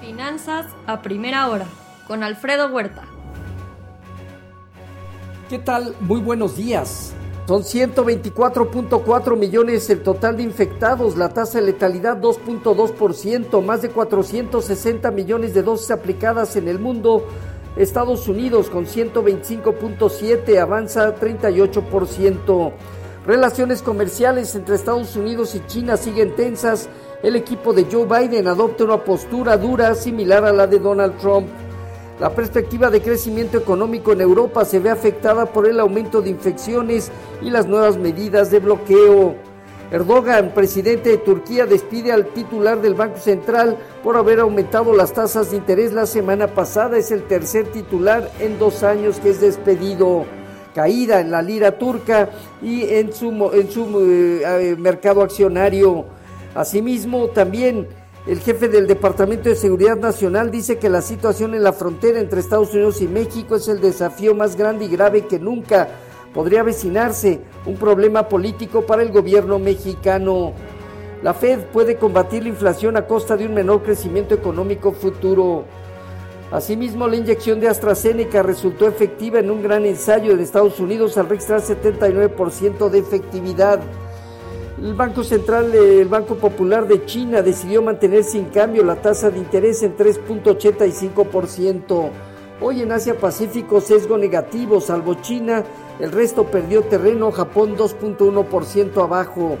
Finanzas 0.00 0.66
a 0.86 1.02
primera 1.02 1.48
hora 1.48 1.66
con 2.06 2.22
Alfredo 2.22 2.68
Huerta. 2.68 3.04
¿Qué 5.48 5.58
tal? 5.58 5.94
Muy 6.00 6.20
buenos 6.20 6.56
días. 6.56 7.12
Son 7.46 7.62
124.4 7.62 9.36
millones 9.36 9.90
el 9.90 10.04
total 10.04 10.36
de 10.36 10.44
infectados, 10.44 11.16
la 11.16 11.30
tasa 11.30 11.58
de 11.58 11.66
letalidad 11.66 12.16
2.2%, 12.20 13.60
más 13.60 13.82
de 13.82 13.90
460 13.90 15.10
millones 15.10 15.52
de 15.52 15.64
dosis 15.64 15.90
aplicadas 15.90 16.54
en 16.54 16.68
el 16.68 16.78
mundo. 16.78 17.26
Estados 17.76 18.28
Unidos 18.28 18.70
con 18.70 18.86
125.7 18.86 20.58
avanza 20.58 21.16
38%. 21.16 22.72
Relaciones 23.26 23.82
comerciales 23.82 24.54
entre 24.54 24.76
Estados 24.76 25.14
Unidos 25.14 25.54
y 25.54 25.66
China 25.66 25.98
siguen 25.98 26.34
tensas. 26.36 26.88
El 27.22 27.36
equipo 27.36 27.74
de 27.74 27.86
Joe 27.90 28.06
Biden 28.06 28.48
adopta 28.48 28.84
una 28.84 29.04
postura 29.04 29.58
dura 29.58 29.94
similar 29.94 30.44
a 30.46 30.52
la 30.52 30.66
de 30.66 30.78
Donald 30.78 31.18
Trump. 31.18 31.48
La 32.18 32.30
perspectiva 32.30 32.88
de 32.88 33.02
crecimiento 33.02 33.58
económico 33.58 34.12
en 34.12 34.22
Europa 34.22 34.64
se 34.64 34.78
ve 34.78 34.88
afectada 34.88 35.46
por 35.46 35.66
el 35.66 35.80
aumento 35.80 36.22
de 36.22 36.30
infecciones 36.30 37.10
y 37.42 37.50
las 37.50 37.66
nuevas 37.66 37.98
medidas 37.98 38.50
de 38.50 38.58
bloqueo. 38.58 39.34
Erdogan, 39.90 40.54
presidente 40.54 41.10
de 41.10 41.18
Turquía, 41.18 41.66
despide 41.66 42.12
al 42.12 42.26
titular 42.26 42.80
del 42.80 42.94
Banco 42.94 43.18
Central 43.18 43.76
por 44.02 44.16
haber 44.16 44.40
aumentado 44.40 44.94
las 44.94 45.12
tasas 45.12 45.50
de 45.50 45.58
interés 45.58 45.92
la 45.92 46.06
semana 46.06 46.46
pasada. 46.46 46.96
Es 46.96 47.10
el 47.10 47.24
tercer 47.24 47.66
titular 47.66 48.30
en 48.38 48.58
dos 48.58 48.82
años 48.82 49.18
que 49.20 49.30
es 49.30 49.40
despedido. 49.40 50.24
Caída 50.74 51.20
en 51.20 51.30
la 51.30 51.42
lira 51.42 51.78
turca 51.78 52.30
y 52.62 52.82
en 52.84 53.12
su, 53.12 53.28
en 53.52 53.70
su 53.70 54.00
eh, 54.00 54.76
mercado 54.78 55.22
accionario. 55.22 56.04
Asimismo, 56.54 57.28
también 57.28 57.88
el 58.26 58.40
jefe 58.40 58.68
del 58.68 58.86
Departamento 58.86 59.48
de 59.48 59.54
Seguridad 59.54 59.96
Nacional 59.96 60.50
dice 60.50 60.78
que 60.78 60.90
la 60.90 61.00
situación 61.00 61.54
en 61.54 61.62
la 61.62 61.72
frontera 61.72 62.20
entre 62.20 62.40
Estados 62.40 62.74
Unidos 62.74 63.00
y 63.00 63.08
México 63.08 63.56
es 63.56 63.66
el 63.68 63.80
desafío 63.80 64.34
más 64.34 64.56
grande 64.56 64.84
y 64.84 64.88
grave 64.88 65.26
que 65.26 65.38
nunca 65.38 65.88
podría 66.34 66.60
avecinarse, 66.60 67.40
un 67.66 67.76
problema 67.76 68.28
político 68.28 68.82
para 68.82 69.02
el 69.02 69.10
gobierno 69.10 69.58
mexicano. 69.58 70.52
La 71.22 71.34
Fed 71.34 71.60
puede 71.72 71.96
combatir 71.96 72.42
la 72.42 72.50
inflación 72.50 72.96
a 72.96 73.06
costa 73.06 73.36
de 73.36 73.46
un 73.46 73.54
menor 73.54 73.82
crecimiento 73.82 74.34
económico 74.34 74.92
futuro. 74.92 75.64
Asimismo, 76.50 77.06
la 77.06 77.16
inyección 77.16 77.60
de 77.60 77.68
AstraZeneca 77.68 78.42
resultó 78.42 78.88
efectiva 78.88 79.38
en 79.38 79.52
un 79.52 79.62
gran 79.62 79.86
ensayo 79.86 80.32
en 80.32 80.40
Estados 80.40 80.80
Unidos 80.80 81.16
al 81.16 81.28
registrar 81.28 81.60
79% 81.60 82.90
de 82.90 82.98
efectividad. 82.98 83.78
El 84.82 84.94
Banco 84.94 85.22
Central, 85.22 85.72
el 85.72 86.08
Banco 86.08 86.34
Popular 86.34 86.88
de 86.88 87.04
China 87.04 87.42
decidió 87.42 87.82
mantener 87.82 88.24
sin 88.24 88.46
cambio 88.46 88.82
la 88.82 88.96
tasa 88.96 89.30
de 89.30 89.38
interés 89.38 89.84
en 89.84 89.96
3.85%. 89.96 92.10
Hoy 92.62 92.82
en 92.82 92.90
Asia 92.90 93.16
Pacífico 93.16 93.80
sesgo 93.80 94.18
negativo, 94.18 94.80
salvo 94.80 95.14
China, 95.22 95.62
el 96.00 96.10
resto 96.10 96.46
perdió 96.46 96.82
terreno, 96.82 97.30
Japón 97.30 97.76
2.1% 97.76 99.04
abajo. 99.04 99.56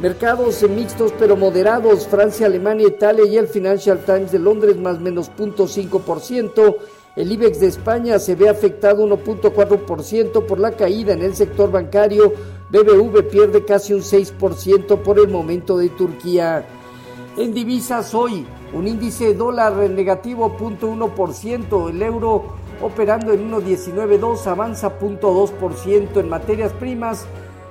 Mercados 0.00 0.62
mixtos 0.68 1.12
pero 1.18 1.36
moderados, 1.36 2.06
Francia, 2.06 2.46
Alemania, 2.46 2.86
Italia 2.86 3.24
y 3.24 3.36
el 3.36 3.48
Financial 3.48 3.98
Times 3.98 4.30
de 4.30 4.38
Londres 4.38 4.76
más 4.76 5.00
menos 5.00 5.28
0.5%. 5.36 6.76
El 7.16 7.32
IBEX 7.32 7.58
de 7.58 7.66
España 7.66 8.20
se 8.20 8.36
ve 8.36 8.48
afectado 8.48 9.04
1.4% 9.04 10.46
por 10.46 10.60
la 10.60 10.70
caída 10.70 11.14
en 11.14 11.22
el 11.22 11.34
sector 11.34 11.72
bancario 11.72 12.32
BBV 12.70 13.28
pierde 13.28 13.64
casi 13.64 13.92
un 13.94 14.02
6% 14.02 14.98
por 14.98 15.18
el 15.18 15.28
momento 15.28 15.78
de 15.78 15.88
Turquía. 15.88 16.64
En 17.36 17.54
divisas 17.54 18.14
hoy, 18.14 18.46
un 18.72 18.86
índice 18.86 19.34
dólar 19.34 19.74
negativo 19.90 20.56
0.1%, 20.58 21.90
el 21.90 22.02
euro 22.02 22.52
operando 22.82 23.32
en 23.32 23.50
1.192 23.50 24.46
avanza 24.46 24.98
0.2%. 24.98 26.20
En 26.20 26.28
materias 26.28 26.72
primas, 26.74 27.26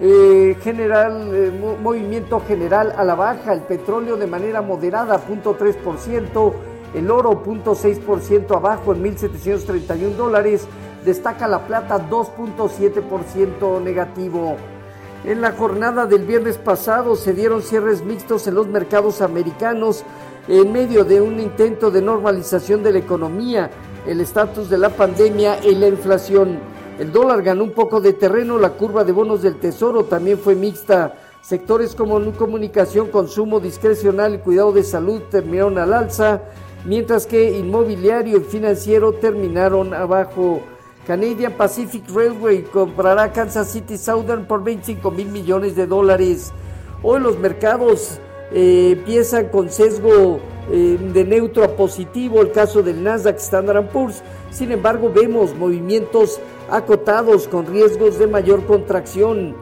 eh, 0.00 0.56
general, 0.62 1.30
eh, 1.34 1.76
movimiento 1.82 2.40
general 2.40 2.94
a 2.96 3.04
la 3.04 3.14
baja, 3.14 3.52
el 3.52 3.60
petróleo 3.60 4.16
de 4.16 4.26
manera 4.26 4.62
moderada 4.62 5.20
0.3%, 5.20 6.52
el 6.94 7.10
oro 7.10 7.42
0.6% 7.44 8.56
abajo 8.56 8.94
en 8.94 9.04
1.731 9.04 10.16
dólares, 10.16 10.66
destaca 11.04 11.46
la 11.46 11.66
plata 11.66 12.08
2.7% 12.08 13.82
negativo. 13.82 14.56
En 15.24 15.42
la 15.42 15.52
jornada 15.52 16.06
del 16.06 16.24
viernes 16.24 16.56
pasado 16.56 17.14
se 17.14 17.34
dieron 17.34 17.60
cierres 17.60 18.02
mixtos 18.02 18.46
en 18.46 18.54
los 18.54 18.68
mercados 18.68 19.20
americanos 19.20 20.02
en 20.48 20.72
medio 20.72 21.04
de 21.04 21.20
un 21.20 21.38
intento 21.38 21.90
de 21.90 22.00
normalización 22.00 22.82
de 22.82 22.92
la 22.92 23.00
economía, 23.00 23.70
el 24.06 24.22
estatus 24.22 24.70
de 24.70 24.78
la 24.78 24.88
pandemia 24.88 25.62
y 25.62 25.74
la 25.74 25.88
inflación. 25.88 26.58
El 26.98 27.12
dólar 27.12 27.42
ganó 27.42 27.64
un 27.64 27.72
poco 27.72 28.00
de 28.00 28.12
terreno, 28.12 28.58
la 28.58 28.70
curva 28.70 29.04
de 29.04 29.12
bonos 29.12 29.42
del 29.42 29.58
tesoro 29.58 30.04
también 30.04 30.38
fue 30.38 30.54
mixta. 30.54 31.14
Sectores 31.40 31.94
como 31.94 32.20
comunicación, 32.32 33.08
consumo 33.08 33.60
discrecional 33.60 34.34
y 34.34 34.38
cuidado 34.38 34.72
de 34.72 34.82
salud 34.82 35.22
terminaron 35.30 35.78
al 35.78 35.94
alza, 35.94 36.42
mientras 36.84 37.26
que 37.26 37.58
inmobiliario 37.58 38.38
y 38.38 38.44
financiero 38.44 39.14
terminaron 39.14 39.94
abajo. 39.94 40.60
Canadian 41.06 41.54
Pacific 41.54 42.04
Railway 42.14 42.62
comprará 42.64 43.32
Kansas 43.32 43.70
City 43.70 43.96
Southern 43.96 44.46
por 44.46 44.62
25 44.62 45.10
mil 45.10 45.28
millones 45.28 45.74
de 45.74 45.86
dólares. 45.86 46.52
Hoy 47.02 47.20
los 47.20 47.38
mercados 47.38 48.18
eh, 48.52 48.96
empiezan 48.98 49.48
con 49.48 49.70
sesgo 49.70 50.40
eh, 50.72 50.98
de 51.12 51.24
neutro 51.24 51.64
a 51.64 51.76
positivo, 51.76 52.40
el 52.40 52.52
caso 52.52 52.82
del 52.82 53.02
Nasdaq 53.02 53.36
Standard 53.36 53.88
Poor's. 53.88 54.22
Sin 54.50 54.72
embargo, 54.72 55.10
vemos 55.14 55.54
movimientos 55.54 56.40
acotados 56.70 57.48
con 57.48 57.66
riesgos 57.66 58.18
de 58.18 58.26
mayor 58.26 58.64
contracción. 58.66 59.54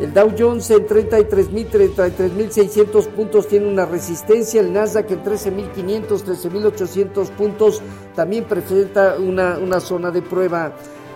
El 0.00 0.12
Dow 0.12 0.32
Jones 0.36 0.70
en 0.70 0.86
33.000, 0.88 1.94
33.600 1.94 3.06
puntos 3.08 3.46
tiene 3.46 3.68
una 3.68 3.86
resistencia, 3.86 4.60
el 4.60 4.72
Nasdaq 4.72 5.10
en 5.12 5.22
13.500, 5.22 6.08
13.800 6.24 7.28
puntos 7.30 7.80
también 8.16 8.44
presenta 8.44 9.16
una, 9.18 9.58
una 9.58 9.78
zona 9.78 10.10
de 10.10 10.22
prueba. 10.22 10.72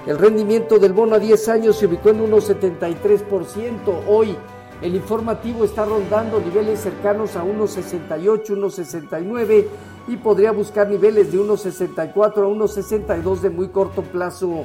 El 0.07 0.17
rendimiento 0.17 0.79
del 0.79 0.93
bono 0.93 1.17
a 1.17 1.19
10 1.19 1.49
años 1.49 1.77
se 1.77 1.87
ubicó 1.87 2.11
en 2.11 2.31
1,73%. 2.31 4.05
Hoy 4.07 4.37
el 4.81 4.95
informativo 4.95 5.65
está 5.65 5.85
rondando 5.85 6.41
niveles 6.41 6.81
cercanos 6.81 7.37
a 7.37 7.45
1,68, 7.45 8.57
1,69 8.57 9.67
y 10.07 10.17
podría 10.17 10.53
buscar 10.53 10.89
niveles 10.89 11.33
de 11.33 11.39
1,64 11.39 12.15
a 12.15 12.47
1,62 12.47 13.41
de 13.41 13.51
muy 13.51 13.69
corto 13.69 14.03
plazo. 14.03 14.65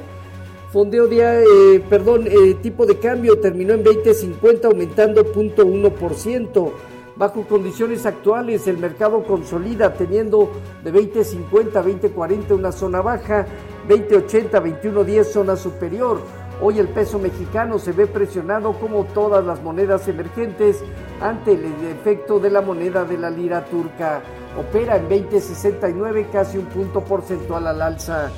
Fondeo 0.72 1.06
de, 1.06 1.42
eh, 1.42 1.80
perdón, 1.88 2.26
eh, 2.26 2.54
tipo 2.62 2.86
de 2.86 2.98
cambio 2.98 3.38
terminó 3.38 3.74
en 3.74 3.84
20.50 3.84 4.64
aumentando 4.64 5.24
0.1%. 5.24 6.72
Bajo 7.16 7.46
condiciones 7.46 8.06
actuales, 8.06 8.66
el 8.66 8.78
mercado 8.78 9.22
consolida 9.22 9.94
teniendo 9.94 10.50
de 10.82 10.92
20.50 10.92 11.76
a 11.76 11.84
20.40 11.84 12.52
una 12.56 12.72
zona 12.72 13.02
baja, 13.02 13.46
20.80 13.88 14.54
a 14.54 14.64
21.10 14.64 15.24
zona 15.24 15.56
superior. 15.56 16.18
Hoy 16.60 16.78
el 16.78 16.88
peso 16.88 17.18
mexicano 17.18 17.78
se 17.78 17.92
ve 17.92 18.06
presionado 18.06 18.72
como 18.74 19.04
todas 19.04 19.44
las 19.44 19.62
monedas 19.62 20.06
emergentes 20.06 20.82
ante 21.20 21.52
el 21.52 21.64
efecto 21.90 22.38
de 22.38 22.50
la 22.50 22.60
moneda 22.60 23.04
de 23.04 23.18
la 23.18 23.28
lira 23.28 23.64
turca. 23.64 24.22
Opera 24.56 24.96
en 24.96 25.08
20.69, 25.08 26.30
casi 26.30 26.58
un 26.58 26.66
punto 26.66 27.00
porcentual 27.00 27.66
al 27.66 27.82
alza. 27.82 28.30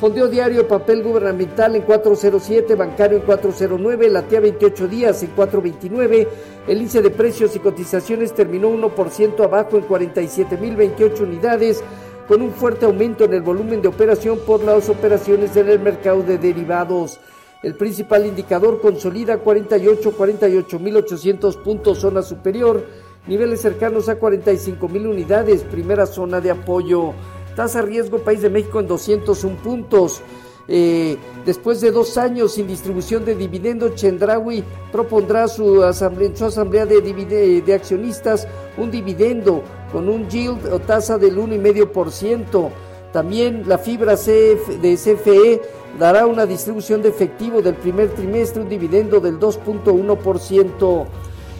Fondeo 0.00 0.28
diario, 0.28 0.66
papel 0.66 1.02
gubernamental 1.02 1.76
en 1.76 1.82
407, 1.82 2.74
bancario 2.74 3.18
en 3.18 3.24
409, 3.24 4.08
latea 4.08 4.40
28 4.40 4.88
días 4.88 5.22
en 5.22 5.30
429. 5.30 6.28
El 6.66 6.78
índice 6.78 7.02
de 7.02 7.10
precios 7.10 7.54
y 7.54 7.60
cotizaciones 7.60 8.34
terminó 8.34 8.70
1% 8.70 9.44
abajo 9.44 9.76
en 9.76 9.86
47.028 9.86 11.20
unidades, 11.20 11.84
con 12.26 12.42
un 12.42 12.50
fuerte 12.50 12.86
aumento 12.86 13.24
en 13.24 13.34
el 13.34 13.42
volumen 13.42 13.82
de 13.82 13.88
operación 13.88 14.38
por 14.46 14.64
las 14.64 14.88
operaciones 14.88 15.54
en 15.56 15.68
el 15.68 15.80
mercado 15.80 16.22
de 16.22 16.38
derivados. 16.38 17.20
El 17.62 17.74
principal 17.74 18.24
indicador 18.24 18.80
consolida 18.80 19.36
48, 19.38 20.16
48.800 20.16 21.62
puntos, 21.62 21.98
zona 21.98 22.22
superior, 22.22 22.86
niveles 23.26 23.60
cercanos 23.60 24.08
a 24.08 24.18
45.000 24.18 25.06
unidades, 25.06 25.62
primera 25.64 26.06
zona 26.06 26.40
de 26.40 26.50
apoyo. 26.50 27.12
Tasa 27.54 27.82
riesgo 27.82 28.20
País 28.20 28.40
de 28.40 28.48
México 28.48 28.80
en 28.80 28.86
201 28.86 29.56
puntos. 29.56 30.22
Eh, 30.68 31.18
después 31.44 31.82
de 31.82 31.90
dos 31.90 32.16
años 32.16 32.54
sin 32.54 32.66
distribución 32.66 33.26
de 33.26 33.34
dividendos, 33.34 33.94
Chendrawi 33.94 34.64
propondrá 34.90 35.46
su 35.46 35.82
asamblea, 35.82 36.28
en 36.28 36.36
su 36.36 36.46
asamblea 36.46 36.86
de, 36.86 37.62
de 37.66 37.74
accionistas 37.74 38.48
un 38.78 38.90
dividendo 38.90 39.62
con 39.92 40.08
un 40.08 40.28
yield 40.30 40.72
o 40.72 40.78
tasa 40.78 41.18
del 41.18 41.36
1,5%. 41.36 42.70
También 43.12 43.64
la 43.66 43.78
fibra 43.78 44.14
CF, 44.14 44.80
de 44.80 44.94
CFE 44.94 45.60
dará 45.98 46.26
una 46.26 46.46
distribución 46.46 47.02
de 47.02 47.08
efectivo 47.08 47.62
del 47.62 47.74
primer 47.74 48.10
trimestre, 48.10 48.62
un 48.62 48.68
dividendo 48.68 49.20
del 49.20 49.38
2.1%. 49.38 51.06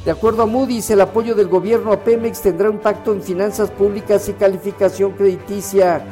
De 0.05 0.11
acuerdo 0.11 0.43
a 0.43 0.47
Moody's, 0.47 0.91
el 0.91 1.03
apoyo 1.03 1.35
del 1.35 1.49
gobierno 1.49 1.93
a 1.93 2.03
Pemex 2.03 2.41
tendrá 2.41 2.71
impacto 2.71 3.13
en 3.13 3.23
finanzas 3.23 3.71
públicas 3.71 4.29
y 4.29 4.33
calificación 4.33 5.13
crediticia. 5.13 6.03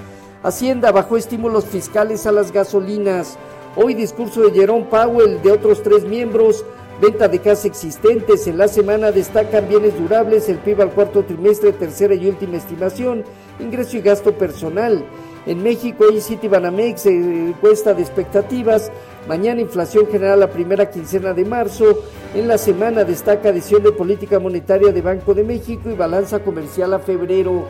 Hacienda 0.42 0.92
bajó 0.92 1.16
estímulos 1.16 1.64
fiscales 1.64 2.26
a 2.26 2.32
las 2.32 2.52
gasolinas. 2.52 3.38
Hoy 3.76 3.94
discurso 3.94 4.42
de 4.42 4.50
Jerome 4.52 4.84
Powell 4.84 5.40
de 5.42 5.52
otros 5.52 5.82
tres 5.82 6.04
miembros. 6.04 6.64
Venta 7.00 7.28
de 7.28 7.38
casas 7.38 7.64
existentes. 7.64 8.46
En 8.46 8.58
la 8.58 8.68
semana 8.68 9.10
destacan 9.10 9.68
bienes 9.68 9.98
durables, 9.98 10.48
el 10.48 10.58
PIB 10.58 10.82
al 10.82 10.90
cuarto 10.90 11.24
trimestre, 11.24 11.72
tercera 11.72 12.14
y 12.14 12.28
última 12.28 12.56
estimación, 12.56 13.24
ingreso 13.58 13.96
y 13.96 14.00
gasto 14.00 14.32
personal. 14.32 15.04
En 15.46 15.62
México, 15.62 16.05
hoy 16.08 16.20
Citibanamex 16.20 17.06
eh, 17.06 17.49
encuesta 17.49 17.94
de 17.94 18.02
expectativas. 18.02 18.90
Mañana 19.29 19.61
inflación 19.61 20.06
general 20.06 20.40
la 20.40 20.50
primera 20.50 20.90
quincena 20.90 21.32
de 21.32 21.44
marzo. 21.44 22.02
En 22.35 22.49
la 22.49 22.58
semana 22.58 23.05
destaca 23.05 23.50
adhesión 23.50 23.82
de 23.82 23.93
política 23.93 24.38
monetaria 24.38 24.93
de 24.93 25.00
Banco 25.00 25.35
de 25.35 25.44
México 25.44 25.90
y 25.90 25.94
balanza 25.94 26.40
comercial 26.40 26.93
a 26.93 26.99
febrero. 26.99 27.67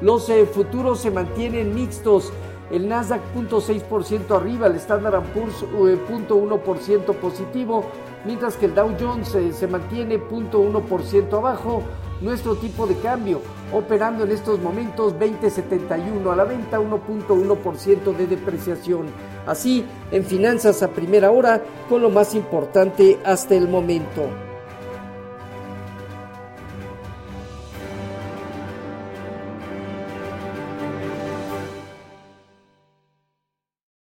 Los 0.00 0.28
eh, 0.28 0.46
futuros 0.46 1.00
se 1.00 1.10
mantienen 1.10 1.74
mixtos. 1.74 2.32
El 2.70 2.88
Nasdaq 2.88 3.20
0.6% 3.34 4.34
arriba, 4.34 4.66
el 4.66 4.76
Standard 4.76 5.22
Poor's 5.34 5.64
0.1% 5.74 7.10
eh, 7.10 7.12
positivo, 7.20 7.84
mientras 8.24 8.56
que 8.56 8.66
el 8.66 8.74
Dow 8.74 8.94
Jones 8.98 9.36
se 9.54 9.66
mantiene 9.68 10.18
0.1% 10.18 11.32
abajo. 11.36 11.82
Nuestro 12.22 12.54
tipo 12.54 12.86
de 12.86 12.94
cambio 12.98 13.40
operando 13.72 14.22
en 14.22 14.30
estos 14.30 14.60
momentos 14.60 15.12
20.71 15.14 16.32
a 16.32 16.36
la 16.36 16.44
venta, 16.44 16.78
1.1% 16.78 18.16
de 18.16 18.26
depreciación. 18.28 19.06
Así, 19.44 19.84
en 20.12 20.24
finanzas 20.24 20.84
a 20.84 20.92
primera 20.92 21.32
hora, 21.32 21.64
con 21.88 22.00
lo 22.00 22.10
más 22.10 22.36
importante 22.36 23.18
hasta 23.24 23.56
el 23.56 23.68
momento. 23.68 24.51